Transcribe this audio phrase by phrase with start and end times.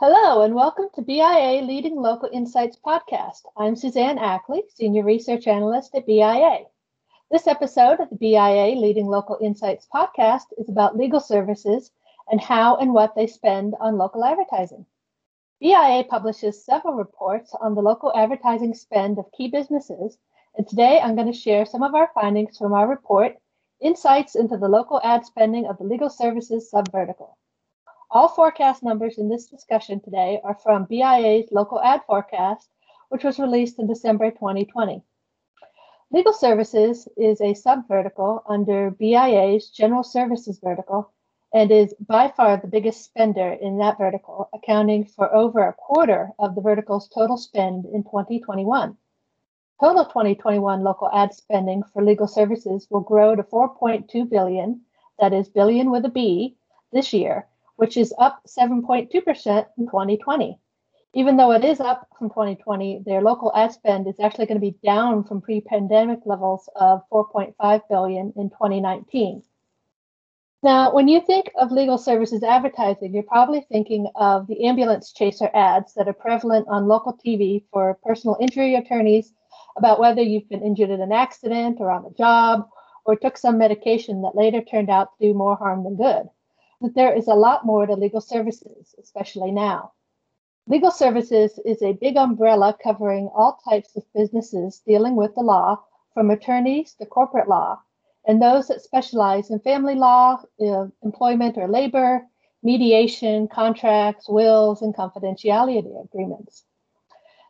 [0.00, 3.42] Hello, and welcome to BIA Leading Local Insights podcast.
[3.56, 6.64] I'm Suzanne Ackley, Senior Research Analyst at BIA.
[7.30, 11.92] This episode of the BIA Leading Local Insights podcast is about legal services
[12.28, 14.84] and how and what they spend on local advertising.
[15.60, 20.18] BIA publishes several reports on the local advertising spend of key businesses,
[20.56, 23.36] and today I'm going to share some of our findings from our report,
[23.80, 27.36] Insights into the Local Ad Spending of the Legal Services Subvertical.
[28.14, 32.70] All forecast numbers in this discussion today are from BIA's local ad forecast,
[33.08, 35.02] which was released in December 2020.
[36.12, 41.10] Legal services is a subvertical under BIA's general services vertical
[41.52, 46.30] and is by far the biggest spender in that vertical, accounting for over a quarter
[46.38, 48.96] of the vertical's total spend in 2021.
[49.80, 54.82] Total 2021 local ad spending for legal services will grow to 4.2 billion,
[55.18, 56.56] that is billion with a B,
[56.92, 59.10] this year, which is up 7.2%
[59.78, 60.58] in 2020.
[61.16, 64.70] Even though it is up from 2020, their local ad spend is actually going to
[64.72, 69.42] be down from pre-pandemic levels of 4.5 billion in 2019.
[70.64, 75.50] Now, when you think of legal services advertising, you're probably thinking of the ambulance chaser
[75.54, 79.32] ads that are prevalent on local TV for personal injury attorneys
[79.76, 82.68] about whether you've been injured in an accident or on the job
[83.04, 86.28] or took some medication that later turned out to do more harm than good
[86.84, 89.92] that there is a lot more to legal services, especially now.
[90.66, 95.82] Legal services is a big umbrella covering all types of businesses dealing with the law,
[96.14, 97.80] from attorneys to corporate law,
[98.26, 102.22] and those that specialize in family law, uh, employment or labor,
[102.62, 106.64] mediation, contracts, wills, and confidentiality agreements.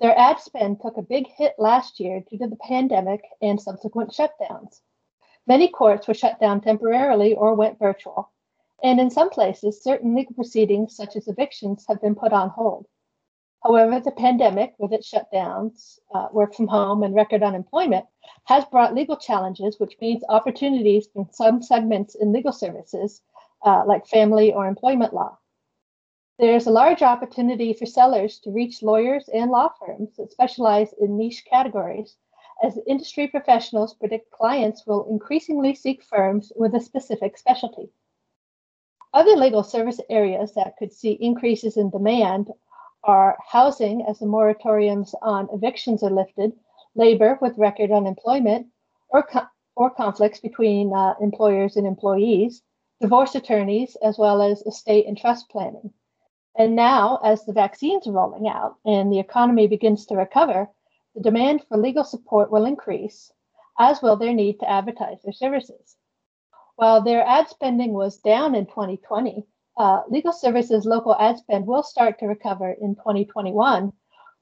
[0.00, 4.10] Their ad spend took a big hit last year due to the pandemic and subsequent
[4.10, 4.80] shutdowns.
[5.46, 8.30] Many courts were shut down temporarily or went virtual,
[8.86, 12.86] and in some places, certain legal proceedings, such as evictions, have been put on hold.
[13.64, 18.06] However, the pandemic, with its shutdowns, uh, work from home, and record unemployment,
[18.44, 23.22] has brought legal challenges, which means opportunities in some segments in legal services,
[23.64, 25.36] uh, like family or employment law.
[26.38, 31.16] There's a large opportunity for sellers to reach lawyers and law firms that specialize in
[31.16, 32.16] niche categories,
[32.62, 37.90] as industry professionals predict clients will increasingly seek firms with a specific specialty.
[39.16, 42.52] Other legal service areas that could see increases in demand
[43.02, 46.52] are housing as the moratoriums on evictions are lifted,
[46.94, 48.66] labor with record unemployment,
[49.08, 52.62] or, co- or conflicts between uh, employers and employees,
[53.00, 55.94] divorce attorneys, as well as estate and trust planning.
[56.54, 60.68] And now, as the vaccines are rolling out and the economy begins to recover,
[61.14, 63.32] the demand for legal support will increase,
[63.78, 65.96] as will their need to advertise their services.
[66.76, 69.46] While their ad spending was down in 2020,
[69.78, 73.92] uh, legal services local ad spend will start to recover in 2021,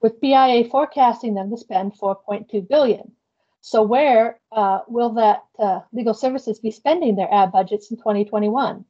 [0.00, 3.12] with BIA forecasting them to spend 4.2 billion.
[3.60, 8.84] So where uh, will that uh, legal services be spending their ad budgets in 2021?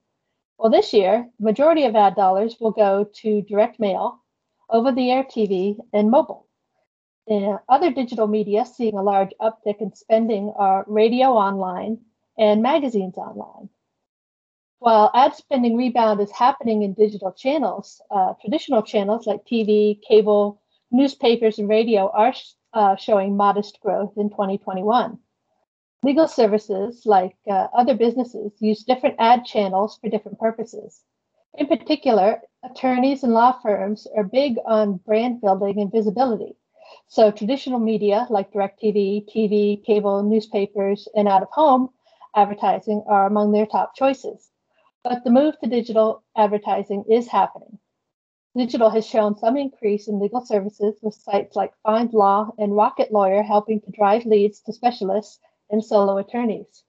[0.58, 4.22] Well, this year, the majority of ad dollars will go to direct mail,
[4.70, 6.46] over-the-air TV, and mobile.
[7.26, 11.98] And other digital media seeing a large uptick in spending are radio online,
[12.38, 13.68] and magazines online.
[14.80, 20.60] While ad spending rebound is happening in digital channels, uh, traditional channels like TV, cable,
[20.90, 22.34] newspapers, and radio are
[22.72, 25.18] uh, showing modest growth in 2021.
[26.02, 31.04] Legal services, like uh, other businesses, use different ad channels for different purposes.
[31.54, 36.56] In particular, attorneys and law firms are big on brand building and visibility.
[37.06, 41.90] So, traditional media like DirecTV, TV, cable, newspapers, and out of home
[42.34, 44.50] advertising are among their top choices.
[45.04, 47.78] But the move to digital advertising is happening.
[48.56, 53.42] Digital has shown some increase in legal services with sites like FindLaw and Rocket Lawyer
[53.42, 55.40] helping to drive leads to specialists
[55.70, 56.84] and solo attorneys.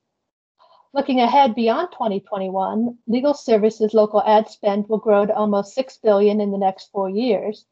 [0.94, 6.40] Looking ahead beyond 2021, legal services local ad spend will grow to almost 6 billion
[6.40, 7.66] in the next 4 years.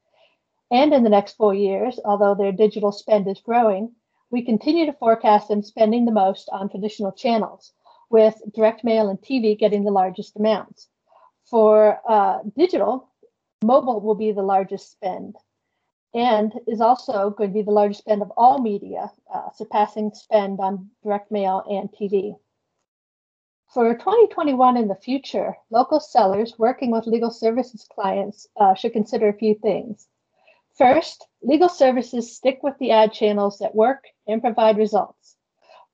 [0.72, 3.94] And in the next 4 years, although their digital spend is growing,
[4.32, 7.74] we continue to forecast them spending the most on traditional channels,
[8.10, 10.88] with direct mail and TV getting the largest amounts.
[11.46, 13.10] For uh, digital,
[13.64, 15.36] mobile will be the largest spend
[16.14, 20.60] and is also going to be the largest spend of all media, uh, surpassing spend
[20.60, 22.36] on direct mail and TV.
[23.74, 29.30] For 2021 in the future, local sellers working with legal services clients uh, should consider
[29.30, 30.10] a few things.
[30.78, 35.36] First, legal services stick with the ad channels that work and provide results.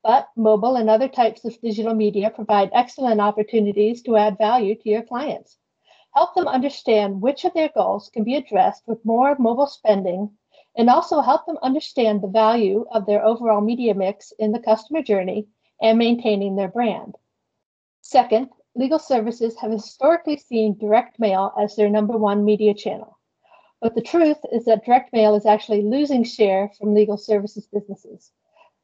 [0.03, 4.89] But mobile and other types of digital media provide excellent opportunities to add value to
[4.89, 5.57] your clients.
[6.13, 10.31] help them understand which of their goals can be addressed with more mobile spending,
[10.75, 15.01] and also help them understand the value of their overall media mix in the customer
[15.01, 15.47] journey
[15.81, 17.15] and maintaining their brand.
[18.01, 23.16] Second, legal services have historically seen direct mail as their number one media channel.
[23.79, 28.31] But the truth is that direct mail is actually losing share from legal services businesses.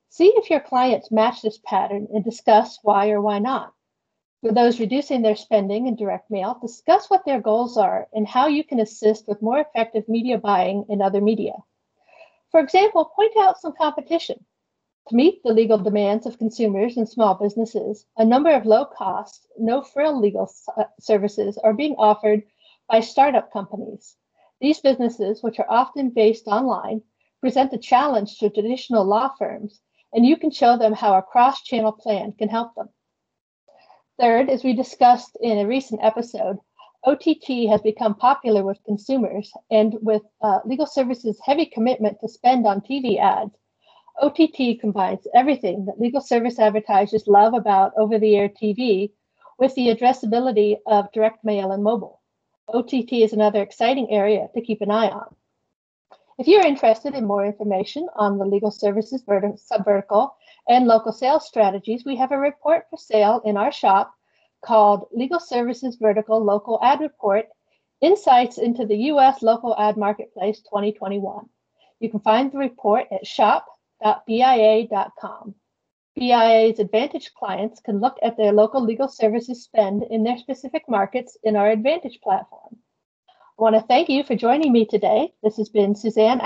[0.09, 3.73] See if your clients match this pattern and discuss why or why not.
[4.41, 8.47] For those reducing their spending in direct mail, discuss what their goals are and how
[8.47, 11.53] you can assist with more effective media buying in other media.
[12.51, 14.45] For example, point out some competition.
[15.07, 19.47] To meet the legal demands of consumers and small businesses, a number of low cost,
[19.57, 20.53] no frill legal
[20.99, 22.43] services are being offered
[22.87, 24.15] by startup companies.
[24.63, 27.01] These businesses, which are often based online,
[27.42, 29.81] present a challenge to traditional law firms,
[30.13, 32.88] and you can show them how a cross channel plan can help them.
[34.18, 36.60] Third, as we discussed in a recent episode,
[37.04, 42.65] OTT has become popular with consumers, and with uh, legal services' heavy commitment to spend
[42.65, 43.57] on TV ads,
[44.21, 49.12] OTT combines everything that legal service advertisers love about over the air TV
[49.60, 52.21] with the addressability of direct mail and mobile.
[52.68, 55.36] OTT is another exciting area to keep an eye on.
[56.39, 60.31] If you're interested in more information on the legal services vertical, subvertical
[60.68, 64.13] and local sales strategies, we have a report for sale in our shop
[64.63, 67.45] called Legal Services Vertical Local Ad Report
[68.01, 69.42] Insights into the U.S.
[69.42, 71.48] Local Ad Marketplace 2021.
[72.00, 73.95] You can find the report at shop.bia.com.
[76.15, 81.38] BIA's Advantage clients can look at their local legal services spend in their specific markets
[81.44, 82.77] in our Advantage platform.
[83.27, 85.33] I want to thank you for joining me today.
[85.42, 86.39] This has been Suzanne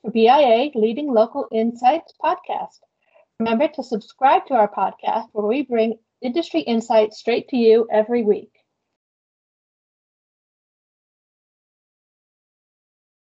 [0.00, 2.80] for BIA Leading Local Insights podcast.
[3.38, 8.22] Remember to subscribe to our podcast where we bring industry insights straight to you every
[8.22, 8.52] week.